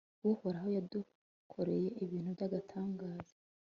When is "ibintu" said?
2.03-2.29